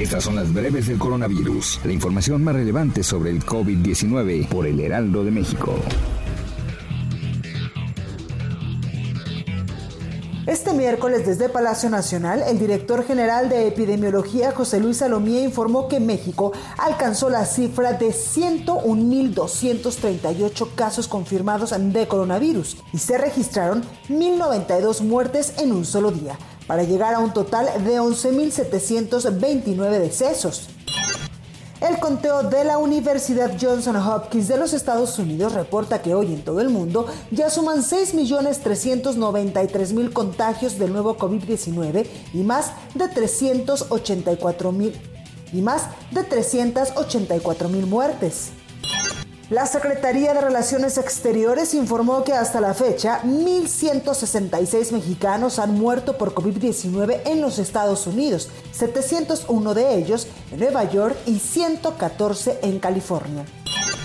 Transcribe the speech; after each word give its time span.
Estas 0.00 0.24
son 0.24 0.34
las 0.36 0.50
breves 0.50 0.86
del 0.86 0.98
coronavirus, 0.98 1.80
la 1.84 1.92
información 1.92 2.42
más 2.42 2.54
relevante 2.54 3.02
sobre 3.02 3.32
el 3.32 3.44
COVID-19 3.44 4.48
por 4.48 4.66
el 4.66 4.80
Heraldo 4.80 5.24
de 5.24 5.30
México. 5.30 5.74
Este 10.46 10.72
miércoles 10.72 11.26
desde 11.26 11.50
Palacio 11.50 11.90
Nacional, 11.90 12.42
el 12.48 12.58
director 12.58 13.04
general 13.04 13.50
de 13.50 13.68
epidemiología 13.68 14.52
José 14.52 14.80
Luis 14.80 14.96
Salomía 14.96 15.42
informó 15.42 15.86
que 15.86 16.00
México 16.00 16.52
alcanzó 16.78 17.28
la 17.28 17.44
cifra 17.44 17.92
de 17.92 18.08
101.238 18.08 20.68
casos 20.74 21.08
confirmados 21.08 21.74
de 21.78 22.08
coronavirus 22.08 22.78
y 22.94 22.98
se 22.98 23.18
registraron 23.18 23.82
1.092 24.08 25.02
muertes 25.02 25.52
en 25.58 25.72
un 25.72 25.84
solo 25.84 26.10
día, 26.10 26.38
para 26.70 26.84
llegar 26.84 27.14
a 27.14 27.18
un 27.18 27.32
total 27.32 27.66
de 27.84 28.00
11.729 28.00 29.98
decesos. 29.98 30.68
El 31.80 31.98
conteo 31.98 32.44
de 32.44 32.62
la 32.62 32.78
Universidad 32.78 33.56
Johnson 33.60 33.96
Hopkins 33.96 34.46
de 34.46 34.56
los 34.56 34.72
Estados 34.72 35.18
Unidos 35.18 35.54
reporta 35.54 36.00
que 36.00 36.14
hoy 36.14 36.26
en 36.26 36.44
todo 36.44 36.60
el 36.60 36.68
mundo 36.68 37.08
ya 37.32 37.50
suman 37.50 37.78
6.393.000 37.78 40.12
contagios 40.12 40.78
del 40.78 40.92
nuevo 40.92 41.18
COVID-19 41.18 42.06
y 42.34 42.44
más 42.44 42.70
de 42.94 43.06
384.000 43.06 44.92
y 45.52 45.62
más 45.62 45.88
de 46.12 46.20
384.000 46.20 47.86
muertes. 47.86 48.50
La 49.50 49.66
Secretaría 49.66 50.32
de 50.32 50.42
Relaciones 50.42 50.96
Exteriores 50.96 51.74
informó 51.74 52.22
que 52.22 52.32
hasta 52.32 52.60
la 52.60 52.72
fecha 52.72 53.20
1.166 53.24 54.92
mexicanos 54.92 55.58
han 55.58 55.74
muerto 55.74 56.16
por 56.16 56.34
COVID-19 56.34 57.22
en 57.26 57.40
los 57.40 57.58
Estados 57.58 58.06
Unidos, 58.06 58.48
701 58.70 59.74
de 59.74 59.94
ellos 59.96 60.28
en 60.52 60.60
Nueva 60.60 60.84
York 60.84 61.16
y 61.26 61.40
114 61.40 62.60
en 62.62 62.78
California. 62.78 63.44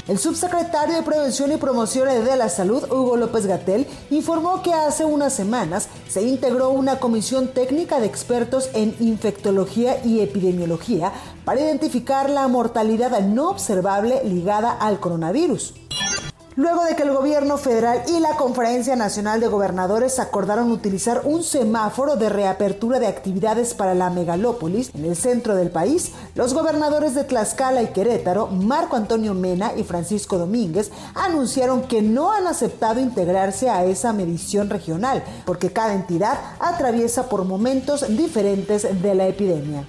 El 0.07 0.19
subsecretario 0.19 0.95
de 0.95 1.01
Prevención 1.01 1.51
y 1.51 1.57
Promoción 1.57 2.07
de 2.07 2.35
la 2.35 2.47
Salud, 2.47 2.83
Hugo 2.91 3.17
López 3.17 3.47
Gatel, 3.47 3.87
informó 4.11 4.61
que 4.61 4.71
hace 4.71 5.03
unas 5.03 5.33
semanas 5.33 5.87
se 6.07 6.21
integró 6.21 6.69
una 6.69 6.99
comisión 6.99 7.47
técnica 7.47 7.99
de 7.99 8.05
expertos 8.05 8.69
en 8.75 8.95
infectología 8.99 10.05
y 10.05 10.19
epidemiología 10.19 11.11
para 11.43 11.61
identificar 11.61 12.29
la 12.29 12.47
mortalidad 12.47 13.19
no 13.21 13.49
observable 13.49 14.21
ligada 14.23 14.71
al 14.73 14.99
coronavirus 14.99 15.73
luego 16.55 16.83
de 16.83 16.95
que 16.95 17.03
el 17.03 17.11
gobierno 17.11 17.57
federal 17.57 18.03
y 18.07 18.19
la 18.19 18.35
Conferencia 18.37 18.95
Nacional 18.95 19.39
de 19.39 19.47
Gobernadores 19.47 20.19
acordaron 20.19 20.71
utilizar 20.71 21.21
un 21.25 21.43
semáforo 21.43 22.15
de 22.15 22.29
reapertura 22.29 22.99
de 22.99 23.07
actividades 23.07 23.73
para 23.73 23.93
la 23.93 24.09
megalópolis 24.09 24.91
en 24.93 25.05
el 25.05 25.15
centro 25.15 25.55
del 25.55 25.69
país, 25.69 26.11
los 26.35 26.53
gobernadores 26.53 27.15
de 27.15 27.23
Tlaxcala 27.23 27.83
y 27.83 27.87
Querétaro, 27.87 28.47
Marco 28.47 28.95
Antonio 28.95 29.33
Mena 29.33 29.73
y 29.75 29.83
Francisco 29.83 30.37
Domínguez, 30.37 30.91
anunciaron 31.13 31.83
que 31.83 32.01
no 32.01 32.31
han 32.31 32.47
aceptado 32.47 32.99
integrarse 32.99 33.69
a 33.69 33.85
esa 33.85 34.13
medición 34.13 34.69
regional, 34.69 35.23
porque 35.45 35.71
cada 35.71 35.93
entidad 35.93 36.39
atraviesa 36.59 37.29
por 37.29 37.45
momentos 37.45 38.05
diferentes 38.15 39.01
de 39.01 39.15
la 39.15 39.27
epidemia. 39.27 39.85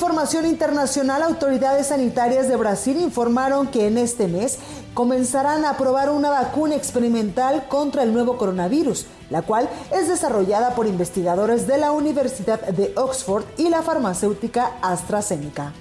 Información 0.00 0.46
internacional, 0.46 1.22
autoridades 1.22 1.88
sanitarias 1.88 2.48
de 2.48 2.56
Brasil 2.56 2.98
informaron 2.98 3.66
que 3.66 3.86
en 3.86 3.98
este 3.98 4.28
mes 4.28 4.56
comenzarán 4.94 5.66
a 5.66 5.76
probar 5.76 6.08
una 6.08 6.30
vacuna 6.30 6.74
experimental 6.74 7.68
contra 7.68 8.02
el 8.02 8.14
nuevo 8.14 8.38
coronavirus, 8.38 9.04
la 9.28 9.42
cual 9.42 9.68
es 9.92 10.08
desarrollada 10.08 10.74
por 10.74 10.86
investigadores 10.86 11.66
de 11.66 11.76
la 11.76 11.92
Universidad 11.92 12.62
de 12.62 12.94
Oxford 12.96 13.44
y 13.58 13.68
la 13.68 13.82
farmacéutica 13.82 14.72
AstraZeneca. 14.80 15.74